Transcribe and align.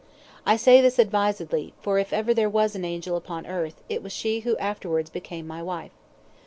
I 0.47 0.55
say 0.55 0.81
this 0.81 0.97
advisedly, 0.97 1.75
for 1.79 1.99
if 1.99 2.11
ever 2.11 2.33
there 2.33 2.49
was 2.49 2.73
an 2.75 2.83
angel 2.83 3.15
upon 3.15 3.45
earth, 3.45 3.83
it 3.87 4.01
was 4.01 4.11
she 4.11 4.39
who 4.39 4.57
afterwards 4.57 5.11
became 5.11 5.45
my 5.45 5.61
wife. 5.61 5.91